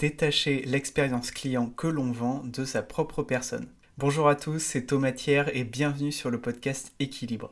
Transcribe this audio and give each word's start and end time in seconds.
détacher 0.00 0.62
l'expérience 0.64 1.30
client 1.30 1.66
que 1.76 1.86
l'on 1.86 2.10
vend 2.10 2.42
de 2.44 2.64
sa 2.64 2.82
propre 2.82 3.22
personne. 3.22 3.68
Bonjour 3.98 4.28
à 4.28 4.34
tous, 4.34 4.58
c'est 4.58 4.86
Thomas 4.86 5.12
Thiers 5.12 5.50
et 5.52 5.62
bienvenue 5.62 6.10
sur 6.10 6.30
le 6.30 6.40
podcast 6.40 6.94
Équilibre. 7.00 7.50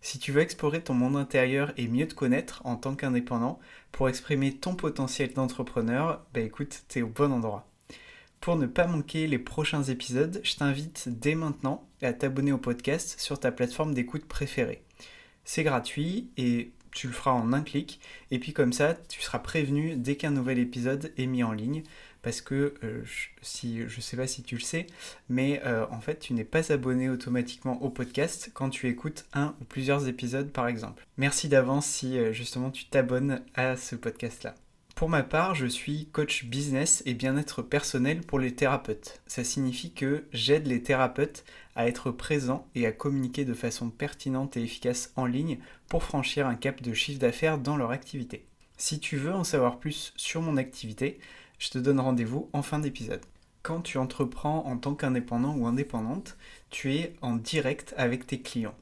Si 0.00 0.18
tu 0.18 0.32
veux 0.32 0.40
explorer 0.40 0.82
ton 0.82 0.94
monde 0.94 1.16
intérieur 1.16 1.72
et 1.76 1.86
mieux 1.86 2.08
te 2.08 2.14
connaître 2.16 2.62
en 2.64 2.74
tant 2.74 2.96
qu'indépendant 2.96 3.60
pour 3.92 4.08
exprimer 4.08 4.56
ton 4.56 4.74
potentiel 4.74 5.32
d'entrepreneur, 5.34 6.26
bah 6.34 6.40
écoute, 6.40 6.82
t'es 6.88 7.02
au 7.02 7.06
bon 7.06 7.30
endroit. 7.30 7.64
Pour 8.40 8.56
ne 8.56 8.66
pas 8.66 8.88
manquer 8.88 9.28
les 9.28 9.38
prochains 9.38 9.84
épisodes, 9.84 10.40
je 10.42 10.56
t'invite 10.56 11.04
dès 11.08 11.36
maintenant 11.36 11.86
à 12.02 12.12
t'abonner 12.12 12.50
au 12.50 12.58
podcast 12.58 13.20
sur 13.20 13.38
ta 13.38 13.52
plateforme 13.52 13.94
d'écoute 13.94 14.24
préférée. 14.24 14.82
C'est 15.44 15.62
gratuit 15.62 16.28
et 16.38 16.72
tu 16.94 17.08
le 17.08 17.12
feras 17.12 17.32
en 17.32 17.52
un 17.52 17.62
clic. 17.62 18.00
Et 18.30 18.38
puis 18.38 18.52
comme 18.52 18.72
ça, 18.72 18.94
tu 19.08 19.20
seras 19.20 19.40
prévenu 19.40 19.96
dès 19.96 20.16
qu'un 20.16 20.30
nouvel 20.30 20.58
épisode 20.58 21.12
est 21.18 21.26
mis 21.26 21.42
en 21.42 21.52
ligne. 21.52 21.82
Parce 22.22 22.40
que 22.40 22.72
euh, 22.82 23.02
je, 23.04 23.28
si 23.42 23.86
je 23.86 24.00
sais 24.00 24.16
pas 24.16 24.26
si 24.26 24.42
tu 24.42 24.54
le 24.54 24.62
sais, 24.62 24.86
mais 25.28 25.60
euh, 25.66 25.84
en 25.90 26.00
fait 26.00 26.18
tu 26.20 26.32
n'es 26.32 26.44
pas 26.44 26.72
abonné 26.72 27.10
automatiquement 27.10 27.82
au 27.82 27.90
podcast 27.90 28.50
quand 28.54 28.70
tu 28.70 28.88
écoutes 28.88 29.26
un 29.34 29.54
ou 29.60 29.64
plusieurs 29.64 30.08
épisodes 30.08 30.50
par 30.50 30.66
exemple. 30.66 31.06
Merci 31.18 31.50
d'avance 31.50 31.84
si 31.84 32.18
euh, 32.18 32.32
justement 32.32 32.70
tu 32.70 32.86
t'abonnes 32.86 33.42
à 33.54 33.76
ce 33.76 33.94
podcast 33.94 34.42
là. 34.42 34.54
Pour 34.94 35.08
ma 35.08 35.24
part, 35.24 35.56
je 35.56 35.66
suis 35.66 36.06
coach 36.12 36.44
business 36.44 37.02
et 37.04 37.14
bien-être 37.14 37.62
personnel 37.62 38.20
pour 38.20 38.38
les 38.38 38.54
thérapeutes. 38.54 39.20
Ça 39.26 39.42
signifie 39.42 39.92
que 39.92 40.24
j'aide 40.32 40.68
les 40.68 40.84
thérapeutes 40.84 41.44
à 41.74 41.88
être 41.88 42.12
présents 42.12 42.68
et 42.76 42.86
à 42.86 42.92
communiquer 42.92 43.44
de 43.44 43.54
façon 43.54 43.90
pertinente 43.90 44.56
et 44.56 44.62
efficace 44.62 45.12
en 45.16 45.26
ligne 45.26 45.58
pour 45.88 46.04
franchir 46.04 46.46
un 46.46 46.54
cap 46.54 46.80
de 46.80 46.92
chiffre 46.92 47.18
d'affaires 47.18 47.58
dans 47.58 47.76
leur 47.76 47.90
activité. 47.90 48.46
Si 48.76 49.00
tu 49.00 49.16
veux 49.16 49.34
en 49.34 49.42
savoir 49.42 49.80
plus 49.80 50.12
sur 50.16 50.42
mon 50.42 50.56
activité, 50.56 51.18
je 51.58 51.70
te 51.70 51.78
donne 51.78 51.98
rendez-vous 51.98 52.48
en 52.52 52.62
fin 52.62 52.78
d'épisode. 52.78 53.24
Quand 53.62 53.80
tu 53.80 53.98
entreprends 53.98 54.64
en 54.64 54.76
tant 54.76 54.94
qu'indépendant 54.94 55.56
ou 55.56 55.66
indépendante, 55.66 56.36
tu 56.70 56.94
es 56.94 57.16
en 57.20 57.34
direct 57.34 57.94
avec 57.96 58.28
tes 58.28 58.40
clients 58.40 58.76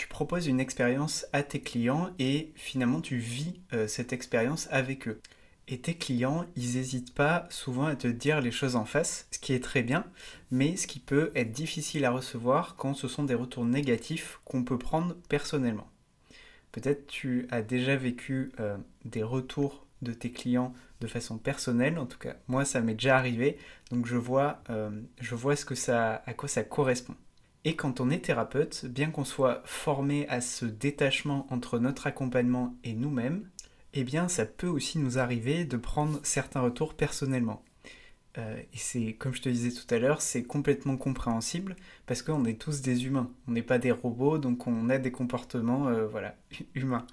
tu 0.00 0.08
proposes 0.08 0.46
une 0.46 0.60
expérience 0.60 1.26
à 1.34 1.42
tes 1.42 1.60
clients 1.60 2.08
et 2.18 2.52
finalement 2.54 3.02
tu 3.02 3.18
vis 3.18 3.60
euh, 3.74 3.86
cette 3.86 4.14
expérience 4.14 4.66
avec 4.70 5.06
eux. 5.06 5.20
Et 5.68 5.78
tes 5.78 5.92
clients, 5.92 6.46
ils 6.56 6.76
n'hésitent 6.76 7.12
pas 7.12 7.46
souvent 7.50 7.84
à 7.84 7.96
te 7.96 8.08
dire 8.08 8.40
les 8.40 8.50
choses 8.50 8.76
en 8.76 8.86
face, 8.86 9.28
ce 9.30 9.38
qui 9.38 9.52
est 9.52 9.62
très 9.62 9.82
bien, 9.82 10.06
mais 10.50 10.76
ce 10.76 10.86
qui 10.86 11.00
peut 11.00 11.30
être 11.34 11.52
difficile 11.52 12.06
à 12.06 12.12
recevoir 12.12 12.76
quand 12.76 12.94
ce 12.94 13.08
sont 13.08 13.24
des 13.24 13.34
retours 13.34 13.66
négatifs 13.66 14.40
qu'on 14.46 14.64
peut 14.64 14.78
prendre 14.78 15.16
personnellement. 15.28 15.86
Peut-être 16.72 17.06
tu 17.06 17.46
as 17.50 17.60
déjà 17.60 17.94
vécu 17.94 18.52
euh, 18.58 18.78
des 19.04 19.22
retours 19.22 19.86
de 20.00 20.14
tes 20.14 20.32
clients 20.32 20.72
de 21.02 21.08
façon 21.08 21.36
personnelle, 21.36 21.98
en 21.98 22.06
tout 22.06 22.18
cas 22.18 22.36
moi 22.48 22.64
ça 22.64 22.80
m'est 22.80 22.94
déjà 22.94 23.18
arrivé, 23.18 23.58
donc 23.90 24.06
je 24.06 24.16
vois, 24.16 24.62
euh, 24.70 25.02
je 25.20 25.34
vois 25.34 25.56
ce 25.56 25.66
que 25.66 25.74
ça, 25.74 26.22
à 26.24 26.32
quoi 26.32 26.48
ça 26.48 26.64
correspond. 26.64 27.16
Et 27.64 27.76
quand 27.76 28.00
on 28.00 28.10
est 28.10 28.24
thérapeute, 28.24 28.86
bien 28.86 29.10
qu'on 29.10 29.24
soit 29.24 29.62
formé 29.64 30.26
à 30.28 30.40
ce 30.40 30.64
détachement 30.64 31.46
entre 31.50 31.78
notre 31.78 32.06
accompagnement 32.06 32.74
et 32.84 32.94
nous-mêmes, 32.94 33.48
eh 33.92 34.04
bien 34.04 34.28
ça 34.28 34.46
peut 34.46 34.68
aussi 34.68 34.98
nous 34.98 35.18
arriver 35.18 35.64
de 35.64 35.76
prendre 35.76 36.20
certains 36.22 36.60
retours 36.60 36.94
personnellement. 36.94 37.62
Euh, 38.38 38.60
et 38.60 38.78
c'est, 38.78 39.14
comme 39.14 39.34
je 39.34 39.42
te 39.42 39.48
disais 39.48 39.70
tout 39.70 39.92
à 39.92 39.98
l'heure, 39.98 40.22
c'est 40.22 40.44
complètement 40.44 40.96
compréhensible 40.96 41.76
parce 42.06 42.22
qu'on 42.22 42.44
est 42.44 42.60
tous 42.60 42.80
des 42.80 43.04
humains. 43.06 43.30
On 43.48 43.52
n'est 43.52 43.62
pas 43.62 43.78
des 43.78 43.90
robots, 43.90 44.38
donc 44.38 44.66
on 44.66 44.88
a 44.88 44.98
des 44.98 45.10
comportements 45.10 45.88
euh, 45.88 46.06
voilà, 46.06 46.36
humains. 46.74 47.06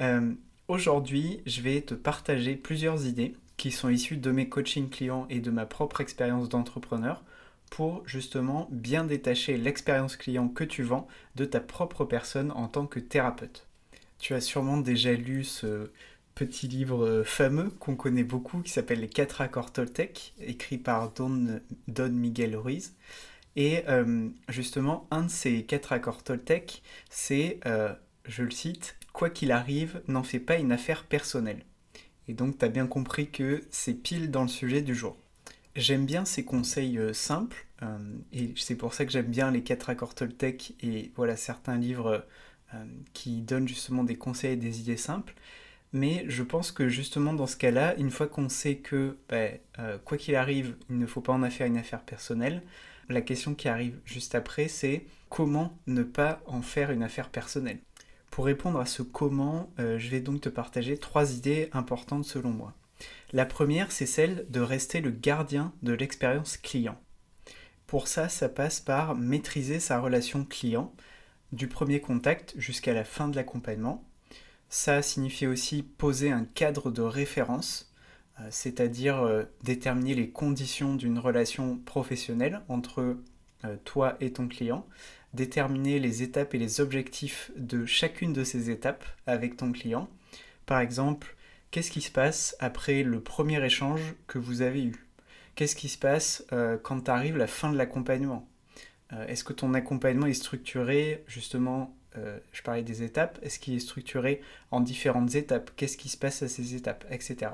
Euh, 0.00 0.32
aujourd'hui, 0.68 1.42
je 1.46 1.60
vais 1.60 1.80
te 1.82 1.94
partager 1.94 2.56
plusieurs 2.56 3.06
idées 3.06 3.34
qui 3.56 3.70
sont 3.70 3.90
issues 3.90 4.16
de 4.16 4.30
mes 4.30 4.48
coachings 4.48 4.88
clients 4.88 5.26
et 5.28 5.40
de 5.40 5.50
ma 5.50 5.66
propre 5.66 6.00
expérience 6.00 6.48
d'entrepreneur 6.48 7.22
pour 7.72 8.06
justement 8.06 8.68
bien 8.70 9.02
détacher 9.02 9.56
l'expérience 9.56 10.16
client 10.16 10.48
que 10.48 10.62
tu 10.62 10.82
vends 10.82 11.08
de 11.36 11.46
ta 11.46 11.58
propre 11.58 12.04
personne 12.04 12.50
en 12.50 12.68
tant 12.68 12.86
que 12.86 13.00
thérapeute. 13.00 13.66
Tu 14.18 14.34
as 14.34 14.42
sûrement 14.42 14.76
déjà 14.76 15.14
lu 15.14 15.42
ce 15.42 15.90
petit 16.34 16.68
livre 16.68 17.22
fameux 17.24 17.70
qu'on 17.70 17.96
connaît 17.96 18.24
beaucoup 18.24 18.60
qui 18.60 18.70
s'appelle 18.70 19.00
Les 19.00 19.08
4 19.08 19.40
accords 19.40 19.72
Toltec, 19.72 20.34
écrit 20.38 20.76
par 20.76 21.12
Don, 21.12 21.62
Don 21.88 22.10
Miguel 22.10 22.56
Ruiz. 22.56 22.94
Et 23.56 23.84
euh, 23.88 24.28
justement, 24.50 25.06
un 25.10 25.22
de 25.22 25.30
ces 25.30 25.64
4 25.64 25.94
accords 25.94 26.22
Toltec, 26.22 26.82
c'est, 27.08 27.58
euh, 27.64 27.94
je 28.26 28.42
le 28.42 28.50
cite, 28.50 28.96
Quoi 29.14 29.30
qu'il 29.30 29.50
arrive, 29.50 30.02
n'en 30.08 30.22
fais 30.22 30.40
pas 30.40 30.58
une 30.58 30.72
affaire 30.72 31.04
personnelle. 31.04 31.64
Et 32.28 32.34
donc, 32.34 32.58
tu 32.58 32.66
as 32.66 32.68
bien 32.68 32.86
compris 32.86 33.30
que 33.30 33.62
c'est 33.70 33.94
pile 33.94 34.30
dans 34.30 34.42
le 34.42 34.48
sujet 34.48 34.82
du 34.82 34.94
jour. 34.94 35.16
J'aime 35.74 36.04
bien 36.04 36.26
ces 36.26 36.44
conseils 36.44 36.98
euh, 36.98 37.14
simples, 37.14 37.66
euh, 37.82 37.98
et 38.32 38.52
c'est 38.56 38.74
pour 38.74 38.92
ça 38.92 39.06
que 39.06 39.10
j'aime 39.10 39.30
bien 39.30 39.50
les 39.50 39.62
4 39.62 39.88
accords 39.88 40.14
Toltec 40.14 40.74
et 40.82 41.12
voilà 41.16 41.34
certains 41.34 41.78
livres 41.78 42.26
euh, 42.74 42.84
qui 43.14 43.40
donnent 43.40 43.66
justement 43.66 44.04
des 44.04 44.16
conseils 44.16 44.52
et 44.52 44.56
des 44.56 44.80
idées 44.80 44.98
simples. 44.98 45.34
Mais 45.94 46.26
je 46.28 46.42
pense 46.42 46.72
que 46.72 46.88
justement 46.88 47.32
dans 47.32 47.46
ce 47.46 47.56
cas-là, 47.56 47.94
une 47.96 48.10
fois 48.10 48.26
qu'on 48.26 48.50
sait 48.50 48.76
que 48.76 49.18
ben, 49.28 49.58
quoi 50.06 50.16
qu'il 50.16 50.36
arrive, 50.36 50.76
il 50.88 50.98
ne 50.98 51.06
faut 51.06 51.20
pas 51.20 51.34
en 51.34 51.50
faire 51.50 51.66
une 51.66 51.76
affaire 51.76 52.00
personnelle, 52.02 52.62
la 53.10 53.20
question 53.20 53.54
qui 53.54 53.68
arrive 53.68 53.98
juste 54.06 54.34
après, 54.34 54.68
c'est 54.68 55.04
comment 55.28 55.76
ne 55.86 56.02
pas 56.02 56.42
en 56.46 56.62
faire 56.62 56.92
une 56.92 57.02
affaire 57.02 57.28
personnelle? 57.28 57.78
Pour 58.30 58.46
répondre 58.46 58.80
à 58.80 58.86
ce 58.86 59.02
comment, 59.02 59.70
je 59.76 60.08
vais 60.08 60.20
donc 60.20 60.40
te 60.40 60.48
partager 60.48 60.96
trois 60.96 61.34
idées 61.34 61.68
importantes 61.74 62.24
selon 62.24 62.50
moi. 62.50 62.74
La 63.32 63.46
première, 63.46 63.92
c'est 63.92 64.06
celle 64.06 64.46
de 64.50 64.60
rester 64.60 65.00
le 65.00 65.10
gardien 65.10 65.72
de 65.82 65.92
l'expérience 65.92 66.58
client. 66.58 67.00
Pour 67.86 68.06
ça, 68.06 68.28
ça 68.28 68.48
passe 68.48 68.80
par 68.80 69.14
maîtriser 69.14 69.80
sa 69.80 70.00
relation 70.00 70.44
client, 70.44 70.94
du 71.52 71.66
premier 71.68 72.00
contact 72.00 72.54
jusqu'à 72.56 72.94
la 72.94 73.04
fin 73.04 73.28
de 73.28 73.36
l'accompagnement. 73.36 74.04
Ça 74.68 75.02
signifie 75.02 75.46
aussi 75.46 75.82
poser 75.82 76.30
un 76.30 76.44
cadre 76.44 76.90
de 76.90 77.02
référence, 77.02 77.92
euh, 78.40 78.48
c'est-à-dire 78.50 79.22
euh, 79.22 79.44
déterminer 79.62 80.14
les 80.14 80.30
conditions 80.30 80.94
d'une 80.94 81.18
relation 81.18 81.76
professionnelle 81.78 82.62
entre 82.68 83.18
euh, 83.64 83.76
toi 83.84 84.16
et 84.20 84.32
ton 84.32 84.48
client, 84.48 84.86
déterminer 85.34 85.98
les 85.98 86.22
étapes 86.22 86.54
et 86.54 86.58
les 86.58 86.80
objectifs 86.80 87.50
de 87.56 87.84
chacune 87.86 88.32
de 88.32 88.44
ces 88.44 88.70
étapes 88.70 89.04
avec 89.26 89.56
ton 89.56 89.72
client. 89.72 90.08
Par 90.64 90.80
exemple, 90.80 91.36
qu'est-ce 91.72 91.90
qui 91.90 92.02
se 92.02 92.12
passe 92.12 92.54
après 92.60 93.02
le 93.02 93.20
premier 93.20 93.64
échange 93.64 94.14
que 94.28 94.38
vous 94.38 94.62
avez 94.62 94.84
eu? 94.84 95.06
Qu'est-ce 95.56 95.74
qui 95.74 95.88
se 95.88 95.98
passe 95.98 96.44
euh, 96.52 96.78
quand 96.80 97.08
arrive 97.08 97.36
la 97.36 97.48
fin 97.48 97.72
de 97.72 97.76
l'accompagnement? 97.76 98.48
Euh, 99.12 99.26
Est-ce 99.26 99.42
que 99.42 99.52
ton 99.52 99.74
accompagnement 99.74 100.26
est 100.26 100.34
structuré 100.34 101.24
justement 101.26 101.96
euh, 102.18 102.38
je 102.52 102.62
parlais 102.62 102.82
des 102.82 103.02
étapes, 103.02 103.38
est-ce 103.40 103.58
qu'il 103.58 103.72
est 103.72 103.78
structuré 103.78 104.42
en 104.70 104.80
différentes 104.80 105.34
étapes? 105.34 105.70
Qu'est-ce 105.76 105.96
qui 105.96 106.10
se 106.10 106.18
passe 106.18 106.42
à 106.42 106.48
ces 106.48 106.74
étapes 106.74 107.06
Etc. 107.10 107.52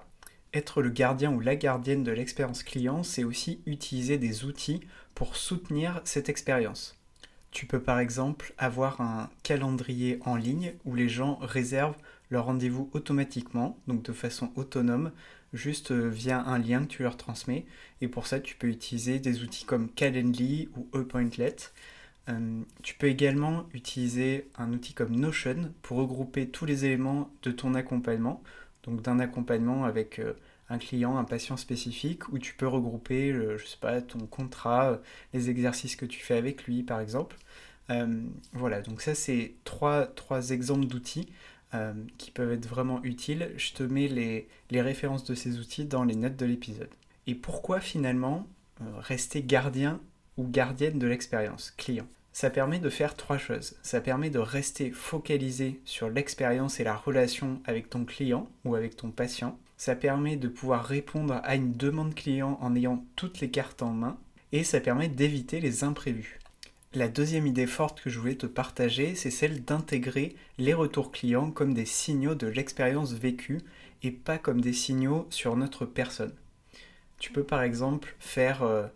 Être 0.52 0.82
le 0.82 0.90
gardien 0.90 1.32
ou 1.32 1.38
la 1.38 1.54
gardienne 1.54 2.02
de 2.02 2.10
l'expérience 2.10 2.64
client, 2.64 3.04
c'est 3.04 3.22
aussi 3.22 3.60
utiliser 3.66 4.18
des 4.18 4.44
outils 4.44 4.80
pour 5.14 5.36
soutenir 5.36 6.00
cette 6.02 6.28
expérience. 6.28 6.98
Tu 7.52 7.66
peux 7.66 7.80
par 7.80 8.00
exemple 8.00 8.52
avoir 8.58 9.00
un 9.00 9.30
calendrier 9.44 10.18
en 10.24 10.34
ligne 10.34 10.74
où 10.84 10.96
les 10.96 11.08
gens 11.08 11.38
réservent 11.40 11.96
leur 12.30 12.46
rendez-vous 12.46 12.90
automatiquement, 12.92 13.78
donc 13.86 14.02
de 14.02 14.12
façon 14.12 14.50
autonome, 14.56 15.12
juste 15.52 15.92
euh, 15.92 16.08
via 16.08 16.40
un 16.40 16.58
lien 16.58 16.82
que 16.82 16.88
tu 16.88 17.02
leur 17.02 17.16
transmets. 17.16 17.66
Et 18.00 18.08
pour 18.08 18.26
ça, 18.26 18.40
tu 18.40 18.56
peux 18.56 18.68
utiliser 18.68 19.18
des 19.18 19.42
outils 19.42 19.64
comme 19.64 19.88
Calendly 19.90 20.68
ou 20.76 20.86
Appointlet. 20.96 21.56
Euh, 22.28 22.60
tu 22.82 22.94
peux 22.94 23.06
également 23.06 23.66
utiliser 23.72 24.48
un 24.58 24.72
outil 24.72 24.92
comme 24.92 25.16
Notion 25.16 25.72
pour 25.82 25.98
regrouper 25.98 26.48
tous 26.48 26.66
les 26.66 26.84
éléments 26.84 27.30
de 27.42 27.50
ton 27.50 27.74
accompagnement, 27.74 28.42
donc 28.82 29.00
d'un 29.00 29.18
accompagnement 29.18 29.84
avec 29.84 30.18
euh, 30.18 30.34
un 30.68 30.76
client, 30.76 31.16
un 31.16 31.24
patient 31.24 31.56
spécifique, 31.56 32.28
où 32.30 32.38
tu 32.38 32.54
peux 32.54 32.68
regrouper, 32.68 33.32
je 33.32 33.64
sais 33.64 33.78
pas, 33.80 34.02
ton 34.02 34.18
contrat, 34.26 35.00
les 35.32 35.48
exercices 35.48 35.96
que 35.96 36.04
tu 36.04 36.20
fais 36.20 36.36
avec 36.36 36.64
lui, 36.64 36.82
par 36.82 37.00
exemple. 37.00 37.36
voilà, 38.52 38.82
donc 38.82 39.00
ça 39.00 39.14
c'est 39.14 39.54
trois, 39.64 40.04
trois 40.04 40.50
exemples 40.50 40.84
d'outils 40.86 41.26
euh, 41.74 41.92
qui 42.16 42.30
peuvent 42.30 42.52
être 42.52 42.66
vraiment 42.66 43.02
utiles. 43.02 43.50
Je 43.56 43.72
te 43.72 43.82
mets 43.82 44.08
les, 44.08 44.48
références 44.80 45.24
de 45.24 45.34
ces 45.34 45.58
outils 45.58 45.84
dans 45.84 46.04
les 46.04 46.16
notes 46.16 46.36
de 46.36 46.46
l'épisode. 46.46 46.88
Et 47.26 47.34
pourquoi 47.34 47.80
finalement 47.80 48.46
euh, 48.80 48.84
rester 48.98 49.42
gardien 49.42 50.00
ou 50.36 50.48
gardienne 50.48 50.98
de 50.98 51.06
l'expérience 51.06 51.70
client? 51.72 52.06
Ça 52.32 52.50
permet 52.50 52.78
de 52.78 52.88
faire 52.88 53.16
trois 53.16 53.36
choses. 53.36 53.76
Ça 53.82 54.00
permet 54.00 54.30
de 54.30 54.38
rester 54.38 54.92
focalisé 54.92 55.80
sur 55.84 56.08
l'expérience 56.08 56.80
et 56.80 56.84
la 56.84 56.96
relation 56.96 57.60
avec 57.64 57.90
ton 57.90 58.04
client 58.04 58.48
ou 58.64 58.74
avec 58.74 58.96
ton 58.96 59.10
patient. 59.10 59.58
Ça 59.76 59.94
permet 59.94 60.36
de 60.36 60.48
pouvoir 60.48 60.84
répondre 60.84 61.40
à 61.42 61.54
une 61.54 61.74
demande 61.74 62.14
client 62.14 62.56
en 62.62 62.74
ayant 62.76 63.04
toutes 63.16 63.40
les 63.40 63.50
cartes 63.50 63.82
en 63.82 63.90
main. 63.90 64.18
Et 64.52 64.64
ça 64.64 64.80
permet 64.80 65.08
d'éviter 65.08 65.60
les 65.60 65.84
imprévus. 65.84 66.37
La 66.94 67.08
deuxième 67.08 67.46
idée 67.46 67.66
forte 67.66 68.00
que 68.00 68.08
je 68.08 68.18
voulais 68.18 68.36
te 68.36 68.46
partager, 68.46 69.14
c'est 69.14 69.30
celle 69.30 69.62
d'intégrer 69.62 70.34
les 70.56 70.72
retours 70.72 71.12
clients 71.12 71.50
comme 71.50 71.74
des 71.74 71.84
signaux 71.84 72.34
de 72.34 72.46
l'expérience 72.46 73.12
vécue 73.12 73.60
et 74.02 74.10
pas 74.10 74.38
comme 74.38 74.62
des 74.62 74.72
signaux 74.72 75.26
sur 75.28 75.54
notre 75.54 75.84
personne. 75.84 76.34
Tu 77.18 77.30
peux 77.30 77.44
par 77.44 77.62
exemple 77.62 78.16
faire 78.18 78.62
euh, 78.62 78.86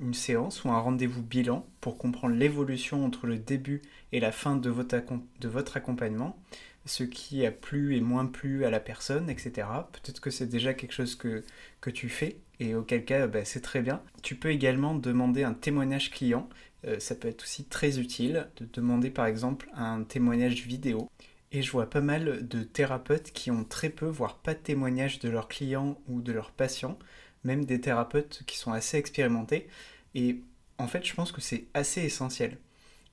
une 0.00 0.14
séance 0.14 0.64
ou 0.64 0.70
un 0.70 0.80
rendez-vous 0.80 1.22
bilan 1.22 1.64
pour 1.80 1.96
comprendre 1.96 2.34
l'évolution 2.34 3.04
entre 3.04 3.28
le 3.28 3.38
début 3.38 3.82
et 4.10 4.18
la 4.18 4.32
fin 4.32 4.56
de 4.56 4.68
votre, 4.68 5.76
accompagnement, 5.76 6.36
ce 6.86 7.04
qui 7.04 7.46
a 7.46 7.52
plu 7.52 7.96
et 7.96 8.00
moins 8.00 8.26
plu 8.26 8.64
à 8.64 8.70
la 8.70 8.80
personne, 8.80 9.30
etc. 9.30 9.68
Peut-être 9.92 10.20
que 10.20 10.30
c'est 10.30 10.48
déjà 10.48 10.74
quelque 10.74 10.92
chose 10.92 11.14
que, 11.14 11.44
que 11.80 11.90
tu 11.90 12.08
fais 12.08 12.38
et 12.58 12.74
auquel 12.74 13.04
cas 13.04 13.28
bah, 13.28 13.44
c'est 13.44 13.60
très 13.60 13.80
bien. 13.80 14.02
Tu 14.22 14.34
peux 14.34 14.50
également 14.50 14.94
demander 14.96 15.44
un 15.44 15.54
témoignage 15.54 16.10
client, 16.10 16.48
euh, 16.86 16.98
ça 16.98 17.14
peut 17.14 17.28
être 17.28 17.42
aussi 17.42 17.64
très 17.64 17.98
utile 17.98 18.48
de 18.56 18.66
demander 18.72 19.10
par 19.10 19.26
exemple 19.26 19.68
un 19.74 20.02
témoignage 20.04 20.66
vidéo. 20.66 21.08
Et 21.52 21.62
je 21.62 21.70
vois 21.70 21.90
pas 21.90 22.00
mal 22.00 22.46
de 22.48 22.62
thérapeutes 22.62 23.32
qui 23.32 23.50
ont 23.50 23.64
très 23.64 23.90
peu, 23.90 24.06
voire 24.06 24.38
pas 24.38 24.54
de 24.54 24.58
témoignage 24.60 25.18
de 25.18 25.28
leurs 25.28 25.48
clients 25.48 26.00
ou 26.08 26.22
de 26.22 26.32
leurs 26.32 26.50
patients, 26.50 26.98
même 27.44 27.64
des 27.64 27.80
thérapeutes 27.80 28.42
qui 28.46 28.56
sont 28.56 28.72
assez 28.72 28.96
expérimentés. 28.96 29.68
Et 30.14 30.40
en 30.78 30.86
fait, 30.88 31.04
je 31.04 31.14
pense 31.14 31.32
que 31.32 31.40
c'est 31.40 31.66
assez 31.74 32.02
essentiel 32.02 32.58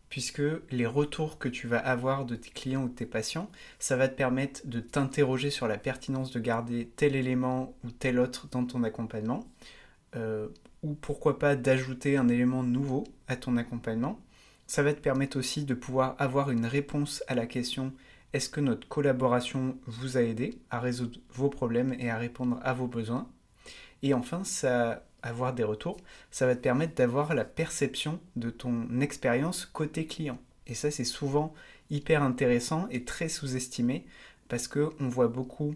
puisque 0.09 0.41
les 0.71 0.85
retours 0.85 1.37
que 1.37 1.47
tu 1.47 1.67
vas 1.67 1.79
avoir 1.79 2.25
de 2.25 2.35
tes 2.35 2.49
clients 2.49 2.83
ou 2.83 2.89
de 2.89 2.95
tes 2.95 3.05
patients, 3.05 3.49
ça 3.77 3.95
va 3.95 4.07
te 4.07 4.15
permettre 4.15 4.61
de 4.65 4.79
t'interroger 4.79 5.51
sur 5.51 5.67
la 5.67 5.77
pertinence 5.77 6.31
de 6.31 6.39
garder 6.39 6.89
tel 6.95 7.15
élément 7.15 7.75
ou 7.83 7.91
tel 7.91 8.19
autre 8.19 8.47
dans 8.49 8.65
ton 8.65 8.83
accompagnement, 8.83 9.47
euh, 10.15 10.49
ou 10.83 10.93
pourquoi 10.93 11.39
pas 11.39 11.55
d'ajouter 11.55 12.17
un 12.17 12.27
élément 12.29 12.63
nouveau 12.63 13.05
à 13.27 13.35
ton 13.35 13.57
accompagnement. 13.57 14.19
Ça 14.67 14.83
va 14.83 14.93
te 14.93 15.01
permettre 15.01 15.37
aussi 15.37 15.65
de 15.65 15.73
pouvoir 15.73 16.15
avoir 16.19 16.51
une 16.51 16.65
réponse 16.65 17.23
à 17.27 17.35
la 17.35 17.45
question 17.45 17.93
est-ce 18.31 18.49
que 18.49 18.61
notre 18.61 18.87
collaboration 18.87 19.77
vous 19.87 20.17
a 20.17 20.21
aidé 20.21 20.59
à 20.69 20.79
résoudre 20.79 21.19
vos 21.33 21.49
problèmes 21.49 21.95
et 21.97 22.11
à 22.11 22.17
répondre 22.17 22.59
à 22.63 22.73
vos 22.73 22.85
besoins? 22.85 23.27
Et 24.03 24.13
enfin, 24.13 24.43
ça 24.43 25.03
avoir 25.21 25.53
des 25.53 25.63
retours, 25.63 25.97
ça 26.31 26.45
va 26.45 26.55
te 26.55 26.61
permettre 26.61 26.95
d'avoir 26.95 27.33
la 27.33 27.45
perception 27.45 28.19
de 28.35 28.49
ton 28.49 29.01
expérience 29.01 29.65
côté 29.65 30.05
client. 30.05 30.39
Et 30.67 30.73
ça, 30.75 30.91
c'est 30.91 31.03
souvent 31.03 31.53
hyper 31.89 32.23
intéressant 32.23 32.87
et 32.89 33.03
très 33.03 33.29
sous-estimé 33.29 34.05
parce 34.47 34.67
qu'on 34.67 35.09
voit 35.09 35.27
beaucoup 35.27 35.75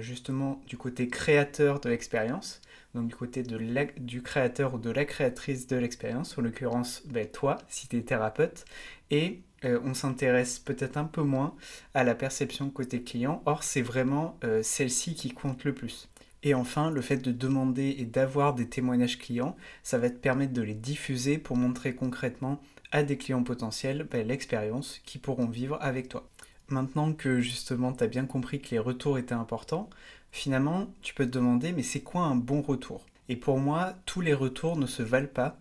justement 0.00 0.60
du 0.66 0.76
côté 0.76 1.08
créateur 1.08 1.80
de 1.80 1.88
l'expérience, 1.88 2.60
donc 2.94 3.08
du 3.08 3.14
côté 3.14 3.42
du 3.42 4.22
créateur 4.22 4.74
ou 4.74 4.78
de 4.78 4.90
la 4.90 5.04
créatrice 5.04 5.66
de 5.66 5.76
l'expérience, 5.76 6.36
en 6.38 6.42
l'occurrence 6.42 7.02
ben, 7.06 7.26
toi, 7.26 7.58
si 7.68 7.88
tu 7.88 7.96
es 7.98 8.02
thérapeute, 8.02 8.64
et 9.10 9.42
euh, 9.64 9.80
on 9.84 9.94
s'intéresse 9.94 10.58
peut-être 10.58 10.96
un 10.96 11.04
peu 11.04 11.22
moins 11.22 11.54
à 11.94 12.04
la 12.04 12.14
perception 12.14 12.70
côté 12.70 13.02
client, 13.02 13.42
or 13.46 13.62
c'est 13.62 13.82
vraiment 13.82 14.38
euh, 14.44 14.62
celle-ci 14.62 15.14
qui 15.14 15.30
compte 15.30 15.64
le 15.64 15.74
plus. 15.74 16.08
Et 16.42 16.54
enfin, 16.54 16.90
le 16.90 17.00
fait 17.00 17.16
de 17.16 17.32
demander 17.32 17.96
et 17.98 18.04
d'avoir 18.04 18.54
des 18.54 18.68
témoignages 18.68 19.18
clients, 19.18 19.56
ça 19.82 19.98
va 19.98 20.10
te 20.10 20.16
permettre 20.16 20.52
de 20.52 20.62
les 20.62 20.74
diffuser 20.74 21.38
pour 21.38 21.56
montrer 21.56 21.94
concrètement 21.94 22.60
à 22.92 23.02
des 23.02 23.16
clients 23.16 23.42
potentiels 23.42 24.06
ben, 24.10 24.26
l'expérience 24.26 25.00
qu'ils 25.04 25.20
pourront 25.20 25.48
vivre 25.48 25.78
avec 25.80 26.08
toi. 26.08 26.28
Maintenant 26.68 27.12
que 27.12 27.40
justement 27.40 27.92
tu 27.92 28.04
as 28.04 28.08
bien 28.08 28.26
compris 28.26 28.60
que 28.60 28.70
les 28.70 28.78
retours 28.78 29.18
étaient 29.18 29.34
importants, 29.34 29.88
finalement 30.32 30.88
tu 31.02 31.14
peux 31.14 31.26
te 31.26 31.30
demander 31.30 31.72
mais 31.72 31.82
c'est 31.82 32.00
quoi 32.00 32.22
un 32.22 32.36
bon 32.36 32.62
retour? 32.62 33.06
Et 33.28 33.36
pour 33.36 33.58
moi, 33.58 33.94
tous 34.06 34.20
les 34.20 34.34
retours 34.34 34.76
ne 34.76 34.86
se 34.86 35.02
valent 35.02 35.26
pas 35.26 35.58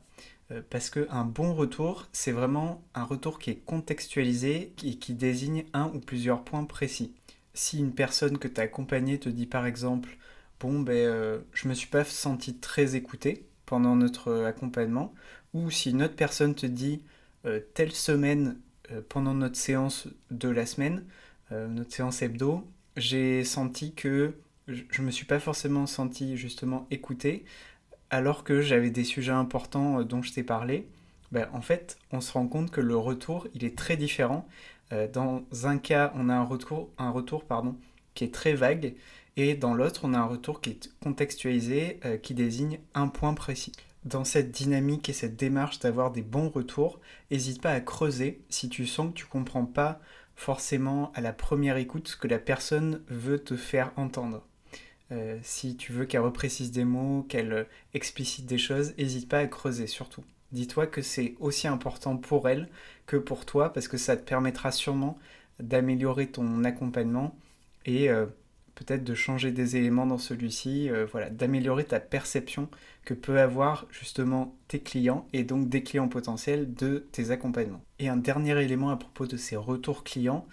euh, 0.52 0.62
parce 0.69 0.90
qu'un 0.90 1.25
bon 1.25 1.54
retour, 1.54 2.07
c'est 2.13 2.31
vraiment 2.31 2.84
un 2.94 3.04
retour 3.04 3.40
qui 3.40 3.52
est 3.52 3.66
contextualisé 3.66 4.74
et 4.84 4.96
qui 4.98 5.13
désigne 5.13 5.66
un 5.74 5.88
ou 5.94 6.00
plusieurs 6.00 6.44
points 6.44 6.66
précis. 6.66 7.13
Si 7.54 7.80
une 7.80 7.94
personne 7.94 8.38
que 8.38 8.48
tu 8.48 8.62
as 8.62 8.66
accompagnée 8.66 9.19
te 9.19 9.30
dit 9.30 9.48
par 9.48 9.66
exemple 9.66 10.18
bon, 10.60 10.80
ben, 10.80 10.94
euh, 10.94 11.40
je 11.54 11.68
me 11.68 11.74
suis 11.74 11.88
pas 11.88 12.04
senti 12.04 12.56
très 12.56 12.96
écouté 12.96 13.46
pendant 13.66 13.96
notre 13.96 14.44
accompagnement, 14.46 15.13
ou 15.54 15.69
si 15.72 15.92
une 15.92 16.04
autre 16.04 16.16
personne 16.16 16.56
te 16.56 16.66
dit 16.66 17.02
euh, 17.46 17.60
telle 17.74 17.92
semaine, 17.92 18.50
euh, 18.50 18.54
pendant 19.10 19.34
notre 19.34 19.56
séance 19.56 20.08
de 20.32 20.50
la 20.50 20.66
semaine, 20.66 21.04
notre 21.52 21.92
séance 21.94 22.22
hebdo, 22.22 22.68
j'ai 22.98 23.44
senti 23.44 23.94
que 23.94 24.34
je 24.68 25.02
me 25.02 25.12
suis 25.12 25.26
pas 25.26 25.40
forcément 25.40 25.86
senti 25.86 26.38
justement 26.38 26.88
écouté, 26.92 27.46
alors 28.10 28.44
que 28.44 28.62
j'avais 28.62 28.90
des 28.90 29.04
sujets 29.04 29.32
importants 29.32 30.02
dont 30.04 30.22
je 30.22 30.34
t'ai 30.34 30.44
parlé. 30.44 30.88
Ben, 31.32 31.48
en 31.54 31.62
fait, 31.62 31.98
on 32.12 32.22
se 32.22 32.32
rend 32.32 32.48
compte 32.48 32.72
que 32.72 32.82
le 32.82 32.98
retour, 32.98 33.48
il 33.54 33.64
est 33.64 33.78
très 33.78 33.98
différent. 33.98 34.48
dans 35.14 35.44
un 35.64 35.78
cas, 35.78 36.12
on 36.16 36.30
a 36.30 36.34
un 36.34 36.44
retour, 36.44 36.90
un 36.98 37.12
retour 37.12 37.44
pardon, 37.46 37.76
qui 38.14 38.24
est 38.24 38.34
très 38.34 38.54
vague, 38.54 38.96
et 39.38 39.56
dans 39.56 39.74
l'autre, 39.74 40.02
on 40.04 40.14
a 40.14 40.18
un 40.18 40.26
retour 40.26 40.62
qui 40.62 40.72
est 40.72 40.90
contextualisé, 41.02 42.00
euh, 42.06 42.18
qui 42.18 42.34
désigne 42.34 42.80
un 42.94 43.08
point 43.08 43.34
précis. 43.34 43.74
Dans 44.06 44.24
cette 44.24 44.52
dynamique 44.52 45.10
et 45.10 45.13
cette 45.13 45.36
démarche 45.36 45.80
d'avoir 45.80 46.12
des 46.12 46.22
bons 46.22 46.50
retours, 46.50 47.00
n'hésite 47.31 47.60
pas 47.60 47.72
à 47.72 47.81
creuser 47.81 48.40
si 48.50 48.69
tu 48.69 48.86
sens 48.86 49.10
que 49.10 49.18
tu 49.18 49.25
comprends 49.25 49.66
pas 49.66 50.00
forcément 50.36 51.12
à 51.16 51.22
la 51.22 51.34
première 51.34 51.78
écoute 51.78 52.10
ce 52.10 52.16
que 52.16 52.28
la 52.28 52.38
personne 52.38 53.02
veut 53.07 53.40
te 53.40 53.56
faire 53.56 53.92
entendre. 53.96 54.46
Euh, 55.12 55.40
si 55.42 55.75
tu 55.75 55.92
veux 55.92 56.06
qu'elle 56.06 56.22
reprécise 56.22 56.72
des 56.72 56.86
mots, 56.86 57.25
qu'elle 57.30 57.54
euh, 57.54 57.63
explicite 57.96 58.46
des 58.46 58.60
choses, 58.60 58.94
n'hésite 58.98 59.28
pas 59.28 59.40
à 59.40 59.48
creuser 59.48 59.88
surtout. 59.88 60.24
Dis-toi 60.52 60.86
que 60.86 61.02
c'est 61.02 61.36
aussi 61.40 61.68
important 61.68 62.16
pour 62.16 62.48
elle 62.48 62.69
que 63.07 63.18
pour 63.18 63.46
toi 63.46 63.74
parce 63.74 63.88
que 63.88 63.98
ça 63.98 64.18
te 64.18 64.24
permettra 64.24 64.72
sûrement 64.72 65.18
d'améliorer 65.60 66.28
ton 66.28 66.63
accompagnement 66.63 67.36
et 67.86 68.10
peut-être 68.75 69.04
de 69.04 69.16
changer 69.16 69.51
des 69.51 69.77
éléments 69.77 70.06
dans 70.06 70.18
celui-ci, 70.18 70.89
euh, 70.89 71.06
voilà, 71.06 71.30
d'améliorer 71.30 71.86
ta 71.86 72.00
perception 72.00 72.69
que 73.06 73.13
peuvent 73.13 73.38
avoir 73.38 73.86
justement 73.89 74.56
tes 74.68 74.80
clients 74.80 75.27
et 75.33 75.44
donc 75.44 75.69
des 75.69 75.83
clients 75.83 76.10
potentiels 76.10 76.74
de 76.74 77.07
tes 77.12 77.31
accompagnements. 77.31 77.83
Et 78.00 78.10
un 78.10 78.18
dernier 78.18 78.62
élément 78.62 78.89
à 78.89 78.98
propos 78.98 79.25
de 79.25 79.38
ces 79.38 79.56
retours 79.56 80.04
clients, 80.04 80.45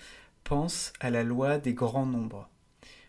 pense 0.45 0.93
à 1.01 1.11
la 1.11 1.25
loi 1.25 1.59
des 1.59 1.75
grands 1.75 2.07
nombres. 2.07 2.49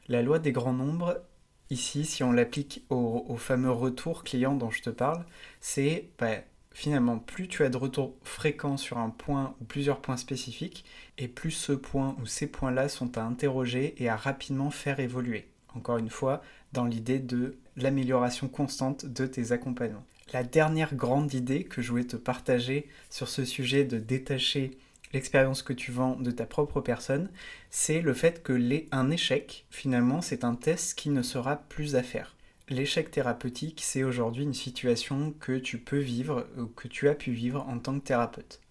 La 0.08 0.22
loi 0.22 0.40
des 0.40 0.52
grands 0.52 0.74
nombres, 0.74 1.22
ici, 1.70 2.06
si 2.06 2.24
on 2.24 2.32
l'applique 2.32 2.86
au, 2.90 3.36
fameux 3.38 3.72
retour 3.72 4.24
client 4.24 4.56
dont 4.56 4.70
je 4.70 4.82
te 4.82 4.90
parle, 4.90 5.26
c'est 5.60 6.10
bah, 6.20 6.38
finalement, 6.74 7.20
plus 7.20 7.48
tu 7.48 7.64
as 7.64 7.70
de 7.70 7.78
retours 7.78 8.16
fréquents 8.24 8.78
sur 8.78 8.98
un 8.98 9.10
point 9.10 9.56
ou 9.62 9.66
plusieurs 9.66 10.02
points 10.02 10.18
spécifiques, 10.18 10.86
et 11.18 11.28
plus 11.28 11.52
ce 11.52 11.74
point 11.74 12.16
ou 12.22 12.26
ces 12.26 12.48
points-là 12.48 12.90
sont 12.90 13.18
à 13.18 13.24
interroger 13.24 13.96
et 13.98 14.10
à 14.10 14.16
rapidement 14.16 14.72
faire 14.72 15.00
évoluer. 15.00 15.48
Encore 15.76 15.98
une 15.98 16.10
fois, 16.10 16.42
dans 16.72 16.86
l'idée 16.86 17.20
de 17.20 17.58
l'amélioration 17.78 18.48
constante 18.48 19.06
de 19.06 19.26
tes 19.26 19.52
accompagnements. 19.52 20.06
La 20.32 20.44
dernière 20.44 20.96
grande 20.96 21.34
idée 21.34 21.64
que 21.64 21.82
je 21.82 21.92
voulais 21.92 22.06
te 22.06 22.16
partager 22.16 22.88
sur 23.10 23.28
ce 23.28 23.46
sujet 23.46 23.84
de 23.84 24.00
détacher 24.00 24.72
l'expérience 25.14 25.62
que 25.62 25.74
tu 25.74 25.92
vends 25.92 26.16
de 26.16 26.32
ta 26.32 26.46
propre 26.46 26.82
personne, 26.82 27.30
c'est 27.70 28.02
le 28.02 28.14
fait 28.14 28.42
que 28.42 28.54
les, 28.54 28.88
un 28.92 29.12
échec, 29.12 29.66
finalement, 29.70 30.22
c'est 30.22 30.44
un 30.44 30.56
test 30.56 30.98
qui 30.98 31.10
ne 31.10 31.22
sera 31.22 31.58
plus 31.58 31.96
à 31.96 32.04
faire. 32.04 32.36
L'échec 32.70 33.12
thérapeutique, 33.12 33.82
c'est 33.84 34.04
aujourd'hui 34.04 34.44
une 34.44 34.54
situation 34.54 35.34
que 35.40 35.58
tu 35.58 35.80
peux 35.80 36.00
vivre 36.00 36.48
que 36.78 36.88
tu 36.88 37.10
as 37.10 37.16
pu 37.16 37.32
vivre 37.32 37.66
en 37.68 37.78
tant 37.78 38.00
que 38.00 38.06
thérapeute. 38.06 38.62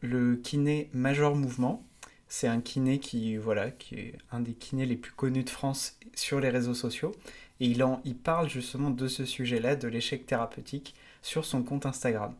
Le 0.00 0.36
kiné 0.36 0.88
Major 0.94 1.36
Mouvement, 1.36 1.84
c'est 2.28 2.48
un 2.48 2.62
kiné 2.62 2.98
qui, 2.98 3.36
voilà, 3.36 3.70
qui 3.70 3.96
est 3.96 4.14
un 4.30 4.40
des 4.40 4.54
kinés 4.54 4.86
les 4.86 4.96
plus 4.96 5.12
connus 5.12 5.44
de 5.44 5.50
France 5.50 5.98
sur 6.14 6.40
les 6.40 6.48
réseaux 6.48 6.74
sociaux. 6.74 7.12
Et 7.60 7.66
il, 7.66 7.82
en, 7.82 8.00
il 8.06 8.16
parle 8.16 8.48
justement 8.48 8.88
de 8.88 9.06
ce 9.06 9.26
sujet-là, 9.26 9.76
de 9.76 9.88
l'échec 9.88 10.24
thérapeutique, 10.24 10.94
sur 11.20 11.44
son 11.44 11.62
compte 11.62 11.84
Instagram. 11.84 12.34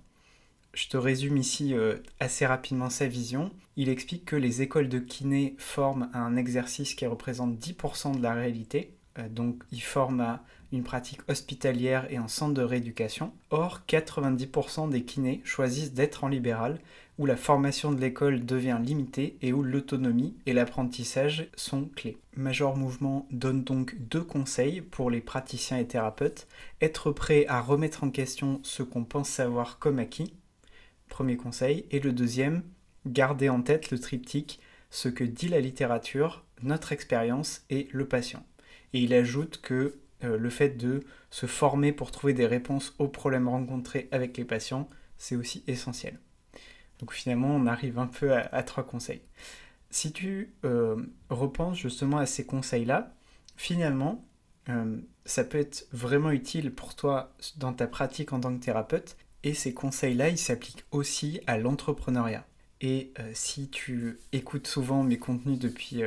Je 0.73 0.89
te 0.89 0.97
résume 0.97 1.37
ici 1.37 1.75
euh, 1.75 1.97
assez 2.21 2.47
rapidement 2.47 2.89
sa 2.89 3.07
vision. 3.07 3.51
Il 3.77 3.91
explique 3.91 4.25
que 4.25 4.37
les 4.37 4.63
écoles 4.63 4.89
de 4.89 5.01
kiné 5.01 5.57
forment 5.59 6.09
un 6.15 6.37
exercice 6.37 6.95
qui 6.95 7.05
représente 7.05 7.59
10% 7.59 8.17
de 8.17 8.23
la 8.23 8.33
réalité. 8.33 8.95
Euh, 9.19 9.29
donc, 9.29 9.63
ils 9.73 9.83
forment 9.83 10.21
à 10.21 10.45
une 10.73 10.85
pratique 10.85 11.21
hospitalière 11.29 12.07
et 12.11 12.19
en 12.19 12.29
centre 12.29 12.55
de 12.55 12.63
rééducation. 12.63 13.33
Or, 13.51 13.81
90% 13.89 14.89
des 14.89 15.03
kinés 15.05 15.41
choisissent 15.45 15.93
d'être 15.93 16.25
en 16.25 16.29
libéral, 16.29 16.79
où 17.19 17.27
la 17.27 17.37
formation 17.37 17.93
de 17.93 18.01
l'école 18.01 18.47
devient 18.47 18.79
limitée 18.83 19.37
et 19.43 19.53
où 19.53 19.63
l'autonomie 19.63 20.37
et 20.47 20.53
l'apprentissage 20.53 21.49
sont 21.55 21.87
clés. 21.95 22.17
Major 22.37 22.77
Mouvement 22.77 23.27
donne 23.31 23.63
donc 23.63 23.97
deux 23.99 24.23
conseils 24.23 24.81
pour 24.81 25.11
les 25.11 25.21
praticiens 25.21 25.79
et 25.79 25.87
thérapeutes. 25.87 26.47
Être 26.81 27.11
prêt 27.13 27.45
à 27.47 27.61
remettre 27.61 28.05
en 28.05 28.11
question 28.11 28.61
ce 28.63 28.83
qu'on 28.83 29.05
pense 29.05 29.29
savoir 29.29 29.79
comme 29.79 29.99
acquis, 29.99 30.33
premier 31.09 31.37
conseil. 31.37 31.85
Et 31.91 32.01
le 32.01 32.13
deuxième, 32.13 32.63
garder 33.05 33.49
en 33.49 33.61
tête 33.61 33.91
le 33.91 33.99
triptyque 33.99 34.61
ce 34.91 35.09
que 35.09 35.25
dit 35.25 35.49
la 35.49 35.61
littérature, 35.61 36.45
notre 36.63 36.93
expérience 36.93 37.65
et 37.71 37.89
le 37.93 38.07
patient. 38.07 38.45
Et 38.93 39.01
il 39.01 39.15
ajoute 39.15 39.61
que 39.61 40.01
euh, 40.25 40.37
le 40.37 40.51
fait 40.51 40.71
de 40.71 41.03
se 41.31 41.47
former 41.47 41.93
pour 41.93 42.11
trouver 42.11 42.35
des 42.35 42.47
réponses 42.47 42.95
aux 42.99 43.09
problèmes 43.09 43.49
rencontrés 43.49 44.09
avec 44.11 44.37
les 44.37 44.45
patients, 44.45 44.89
c'est 45.17 45.37
aussi 45.37 45.65
essentiel. 45.67 46.19
Donc 46.99 47.13
finalement, 47.13 47.55
on 47.55 47.67
arrive 47.67 47.99
un 47.99 48.07
peu 48.07 48.35
à, 48.35 48.63
trois 48.63 48.85
conseils. 48.85 49.23
Si 49.91 50.13
tu 50.13 50.55
euh, 50.65 50.97
repenses 51.31 51.79
justement 51.79 52.19
à 52.19 52.27
ces 52.27 52.45
conseils-là, 52.45 53.15
finalement, 53.57 54.25
euh, 54.69 54.99
ça 55.25 55.45
peut 55.45 55.59
être 55.59 55.87
vraiment 55.93 56.31
utile 56.31 56.73
pour 56.73 56.95
toi 56.95 57.33
dans 57.57 57.73
ta 57.73 57.87
pratique 57.87 58.33
en 58.33 58.41
tant 58.41 58.55
que 58.55 58.63
thérapeute. 58.63 59.17
Et 59.43 59.55
ces 59.55 59.73
conseils-là, 59.73 60.29
ils 60.29 60.39
s'appliquent 60.39 60.85
aussi 60.91 61.41
à 61.47 61.57
l'entrepreneuriat. 61.57 62.47
Et 62.83 63.13
si 63.35 63.69
tu 63.69 64.21
écoutes 64.33 64.67
souvent 64.67 65.03
mes 65.03 65.19
contenus 65.19 65.59
depuis, 65.59 66.03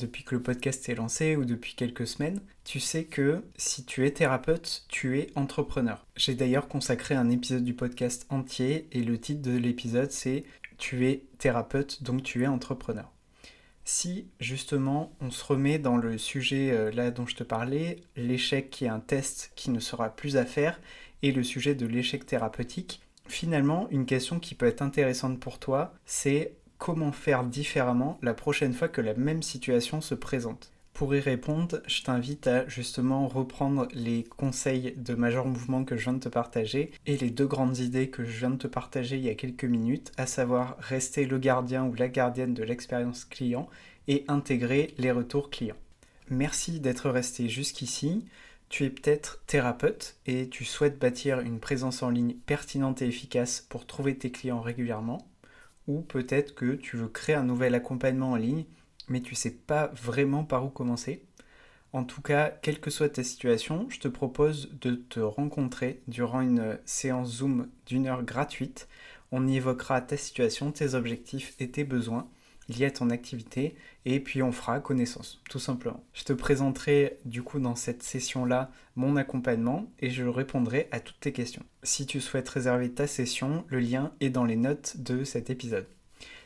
depuis 0.00 0.24
que 0.24 0.34
le 0.34 0.42
podcast 0.42 0.88
est 0.88 0.94
lancé 0.94 1.36
ou 1.36 1.44
depuis 1.44 1.74
quelques 1.74 2.06
semaines, 2.06 2.40
tu 2.64 2.80
sais 2.80 3.04
que 3.04 3.42
si 3.56 3.84
tu 3.84 4.06
es 4.06 4.10
thérapeute, 4.10 4.84
tu 4.88 5.18
es 5.18 5.28
entrepreneur. 5.34 6.06
J'ai 6.16 6.34
d'ailleurs 6.34 6.68
consacré 6.68 7.14
un 7.14 7.30
épisode 7.30 7.64
du 7.64 7.74
podcast 7.74 8.26
entier 8.30 8.88
et 8.92 9.02
le 9.02 9.18
titre 9.18 9.42
de 9.42 9.56
l'épisode 9.56 10.10
c'est 10.10 10.44
Tu 10.78 11.06
es 11.06 11.24
thérapeute, 11.38 12.02
donc 12.02 12.22
tu 12.22 12.42
es 12.42 12.46
entrepreneur. 12.46 13.10
Si 13.84 14.28
justement 14.40 15.12
on 15.20 15.30
se 15.30 15.44
remet 15.44 15.78
dans 15.78 15.96
le 15.96 16.16
sujet 16.18 16.70
euh, 16.70 16.90
là 16.90 17.10
dont 17.10 17.26
je 17.26 17.36
te 17.36 17.44
parlais, 17.44 18.02
l'échec 18.16 18.70
qui 18.70 18.84
est 18.84 18.88
un 18.88 19.00
test 19.00 19.52
qui 19.56 19.70
ne 19.70 19.80
sera 19.80 20.10
plus 20.10 20.36
à 20.36 20.44
faire 20.44 20.80
et 21.22 21.32
le 21.32 21.42
sujet 21.42 21.74
de 21.74 21.86
l'échec 21.86 22.24
thérapeutique, 22.24 23.02
finalement 23.26 23.88
une 23.90 24.06
question 24.06 24.38
qui 24.40 24.54
peut 24.54 24.66
être 24.66 24.82
intéressante 24.82 25.40
pour 25.40 25.58
toi, 25.58 25.94
c'est 26.04 26.54
comment 26.80 27.12
faire 27.12 27.44
différemment 27.44 28.18
la 28.22 28.34
prochaine 28.34 28.72
fois 28.72 28.88
que 28.88 29.02
la 29.02 29.14
même 29.14 29.42
situation 29.42 30.00
se 30.00 30.14
présente. 30.14 30.72
Pour 30.94 31.14
y 31.14 31.20
répondre, 31.20 31.80
je 31.86 32.02
t'invite 32.02 32.46
à 32.46 32.66
justement 32.68 33.28
reprendre 33.28 33.86
les 33.92 34.24
conseils 34.24 34.94
de 34.96 35.14
Major 35.14 35.46
Mouvement 35.46 35.84
que 35.84 35.96
je 35.96 36.04
viens 36.04 36.14
de 36.14 36.20
te 36.20 36.28
partager 36.28 36.90
et 37.06 37.18
les 37.18 37.30
deux 37.30 37.46
grandes 37.46 37.78
idées 37.78 38.08
que 38.08 38.24
je 38.24 38.38
viens 38.38 38.50
de 38.50 38.56
te 38.56 38.66
partager 38.66 39.16
il 39.16 39.24
y 39.24 39.28
a 39.28 39.34
quelques 39.34 39.64
minutes, 39.64 40.10
à 40.16 40.26
savoir 40.26 40.76
rester 40.78 41.26
le 41.26 41.38
gardien 41.38 41.84
ou 41.84 41.94
la 41.94 42.08
gardienne 42.08 42.54
de 42.54 42.64
l'expérience 42.64 43.24
client 43.26 43.68
et 44.08 44.24
intégrer 44.26 44.94
les 44.98 45.12
retours 45.12 45.50
clients. 45.50 45.76
Merci 46.28 46.80
d'être 46.80 47.10
resté 47.10 47.48
jusqu'ici. 47.48 48.24
Tu 48.70 48.84
es 48.84 48.90
peut-être 48.90 49.42
thérapeute 49.46 50.16
et 50.26 50.48
tu 50.48 50.64
souhaites 50.64 50.98
bâtir 50.98 51.40
une 51.40 51.60
présence 51.60 52.02
en 52.02 52.08
ligne 52.08 52.34
pertinente 52.46 53.02
et 53.02 53.06
efficace 53.06 53.66
pour 53.68 53.86
trouver 53.86 54.16
tes 54.16 54.30
clients 54.30 54.60
régulièrement. 54.60 55.29
Ou 55.90 56.02
peut-être 56.02 56.54
que 56.54 56.76
tu 56.76 56.96
veux 56.96 57.08
créer 57.08 57.34
un 57.34 57.42
nouvel 57.42 57.74
accompagnement 57.74 58.30
en 58.30 58.36
ligne 58.36 58.64
mais 59.10 59.20
tu 59.20 59.34
sais 59.34 59.50
pas 59.50 59.88
vraiment 59.88 60.44
par 60.44 60.64
où 60.64 60.70
commencer. 60.70 61.22
En 61.92 62.04
tout 62.04 62.22
cas, 62.22 62.50
quelle 62.62 62.80
que 62.80 62.90
soit 62.90 63.08
ta 63.08 63.24
situation, 63.24 63.86
je 63.90 63.98
te 63.98 64.08
propose 64.08 64.70
de 64.80 64.94
te 64.94 65.18
rencontrer 65.18 66.00
durant 66.06 66.40
une 66.40 66.78
séance 66.84 67.38
Zoom 67.38 67.68
d'une 67.86 68.06
heure 68.06 68.22
gratuite. 68.22 68.88
On 69.32 69.48
y 69.48 69.56
évoquera 69.56 70.00
ta 70.00 70.16
situation, 70.16 70.70
tes 70.70 70.94
objectifs 70.94 71.56
et 71.58 71.70
tes 71.70 71.84
besoins 71.84 72.28
liés 72.70 72.86
à 72.86 72.90
ton 72.90 73.10
activité 73.10 73.74
et 74.04 74.20
puis 74.20 74.42
on 74.42 74.52
fera 74.52 74.80
connaissance, 74.80 75.42
tout 75.50 75.58
simplement. 75.58 76.02
Je 76.14 76.24
te 76.24 76.32
présenterai 76.32 77.18
du 77.24 77.42
coup 77.42 77.60
dans 77.60 77.74
cette 77.74 78.02
session-là 78.02 78.70
mon 78.96 79.16
accompagnement 79.16 79.90
et 79.98 80.10
je 80.10 80.24
répondrai 80.24 80.88
à 80.90 81.00
toutes 81.00 81.20
tes 81.20 81.32
questions. 81.32 81.64
Si 81.82 82.06
tu 82.06 82.20
souhaites 82.20 82.48
réserver 82.48 82.90
ta 82.90 83.06
session, 83.06 83.64
le 83.68 83.80
lien 83.80 84.12
est 84.20 84.30
dans 84.30 84.44
les 84.44 84.56
notes 84.56 84.96
de 84.98 85.24
cet 85.24 85.50
épisode. 85.50 85.86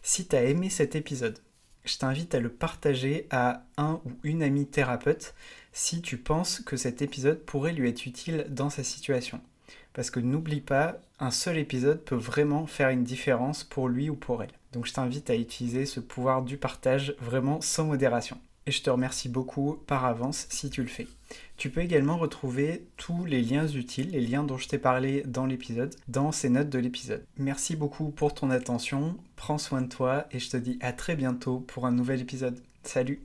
Si 0.02 0.26
tu 0.26 0.36
as 0.36 0.44
aimé 0.44 0.70
cet 0.70 0.96
épisode, 0.96 1.38
je 1.84 1.98
t'invite 1.98 2.34
à 2.34 2.40
le 2.40 2.48
partager 2.48 3.26
à 3.30 3.64
un 3.76 4.00
ou 4.04 4.12
une 4.22 4.42
amie 4.42 4.66
thérapeute 4.66 5.34
si 5.72 6.00
tu 6.00 6.16
penses 6.16 6.60
que 6.60 6.76
cet 6.76 7.02
épisode 7.02 7.40
pourrait 7.40 7.72
lui 7.72 7.88
être 7.88 8.06
utile 8.06 8.46
dans 8.48 8.70
sa 8.70 8.84
situation. 8.84 9.40
Parce 9.94 10.10
que 10.10 10.20
n'oublie 10.20 10.60
pas, 10.60 11.00
un 11.18 11.30
seul 11.30 11.56
épisode 11.56 12.02
peut 12.04 12.14
vraiment 12.14 12.66
faire 12.66 12.90
une 12.90 13.04
différence 13.04 13.64
pour 13.64 13.88
lui 13.88 14.10
ou 14.10 14.14
pour 14.14 14.42
elle. 14.42 14.52
Donc 14.72 14.86
je 14.86 14.92
t'invite 14.92 15.30
à 15.30 15.36
utiliser 15.36 15.86
ce 15.86 16.00
pouvoir 16.00 16.42
du 16.42 16.58
partage 16.58 17.14
vraiment 17.20 17.60
sans 17.62 17.84
modération 17.84 18.38
et 18.66 18.70
je 18.70 18.82
te 18.82 18.90
remercie 18.90 19.28
beaucoup 19.28 19.78
par 19.86 20.04
avance 20.04 20.46
si 20.48 20.70
tu 20.70 20.82
le 20.82 20.88
fais. 20.88 21.06
Tu 21.56 21.70
peux 21.70 21.80
également 21.80 22.16
retrouver 22.16 22.86
tous 22.96 23.24
les 23.24 23.42
liens 23.42 23.66
utiles, 23.66 24.10
les 24.10 24.20
liens 24.20 24.44
dont 24.44 24.56
je 24.56 24.68
t'ai 24.68 24.78
parlé 24.78 25.22
dans 25.26 25.46
l'épisode, 25.46 25.94
dans 26.08 26.32
ces 26.32 26.48
notes 26.48 26.70
de 26.70 26.78
l'épisode. 26.78 27.24
Merci 27.36 27.76
beaucoup 27.76 28.10
pour 28.10 28.34
ton 28.34 28.50
attention, 28.50 29.16
prends 29.36 29.58
soin 29.58 29.82
de 29.82 29.88
toi 29.88 30.26
et 30.32 30.38
je 30.38 30.50
te 30.50 30.56
dis 30.56 30.78
à 30.80 30.92
très 30.92 31.16
bientôt 31.16 31.60
pour 31.60 31.86
un 31.86 31.92
nouvel 31.92 32.20
épisode. 32.20 32.58
Salut 32.82 33.20